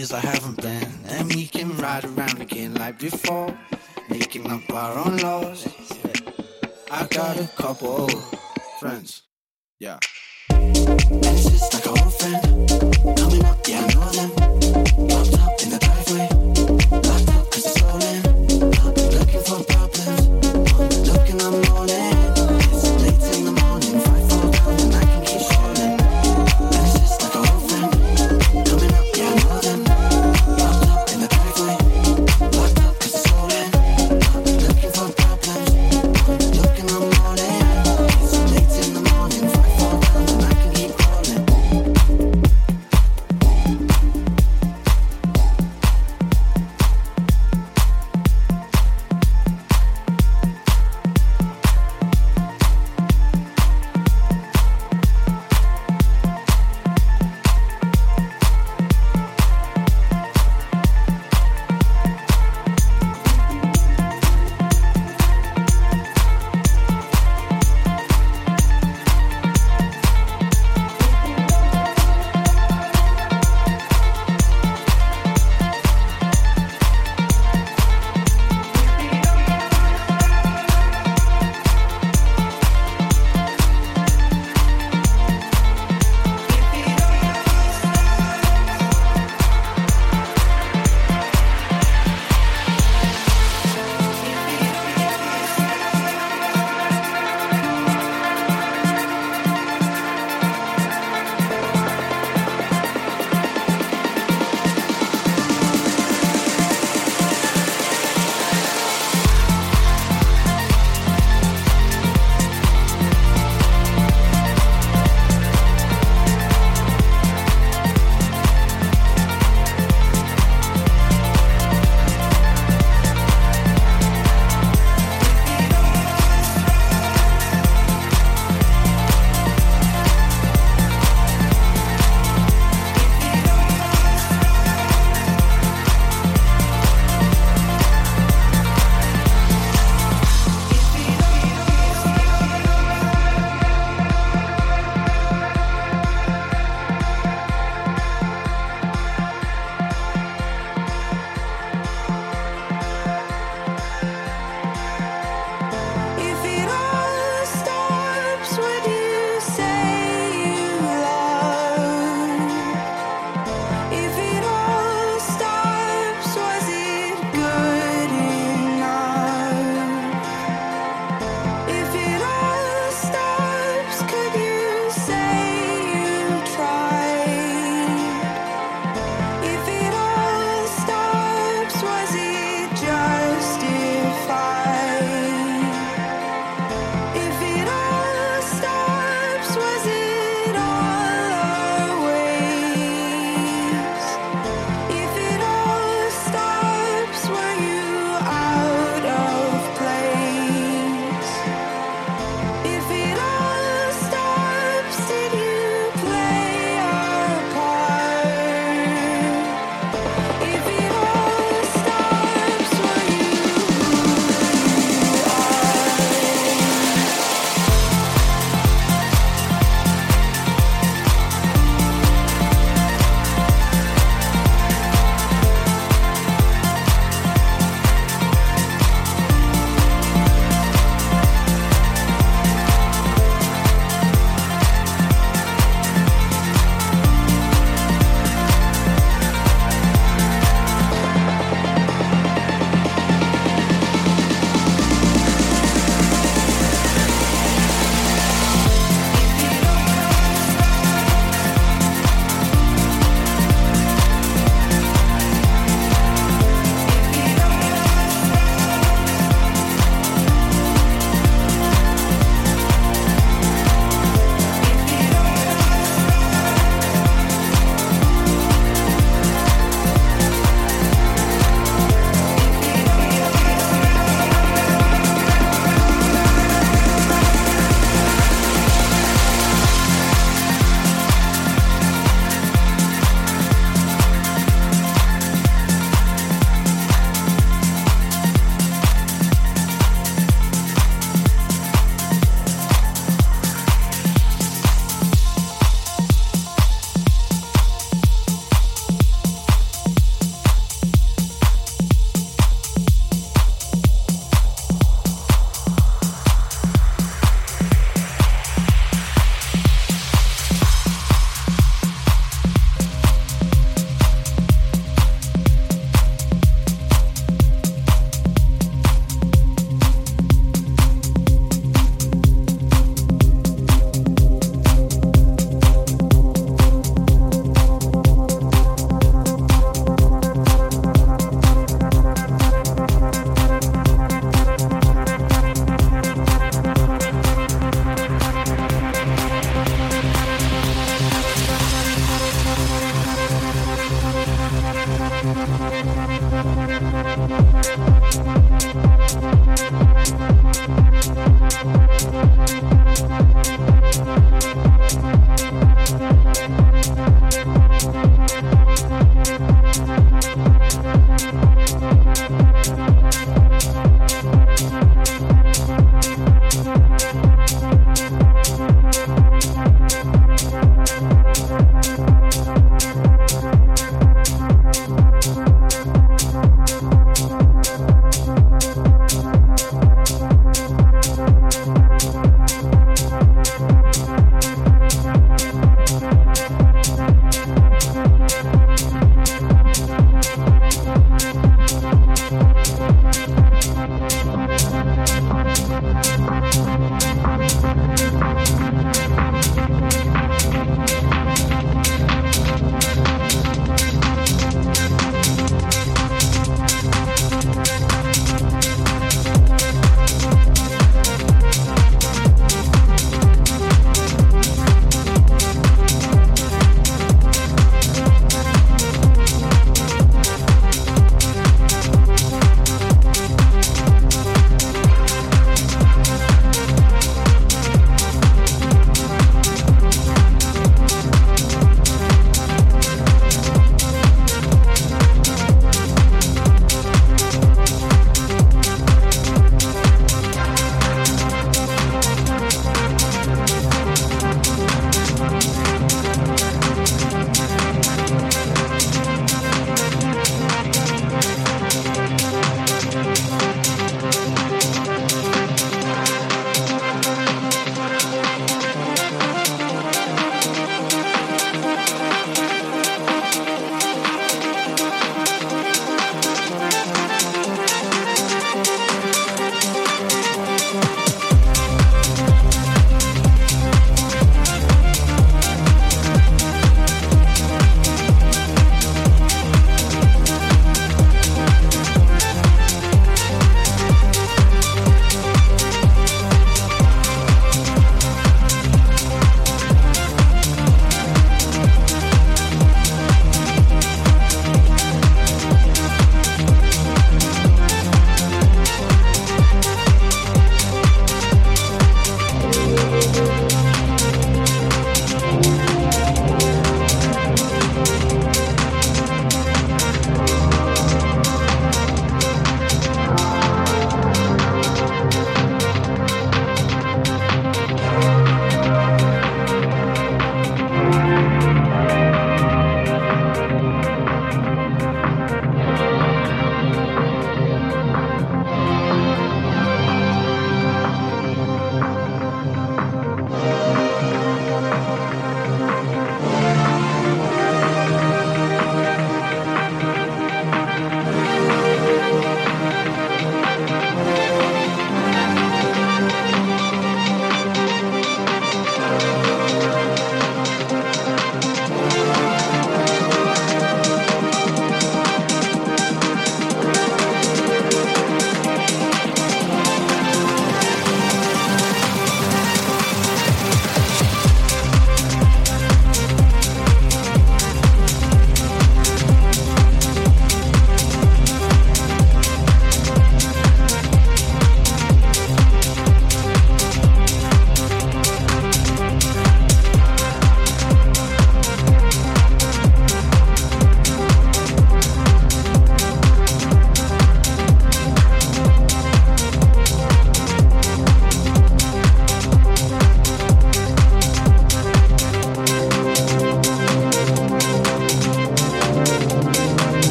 [0.00, 0.39] I have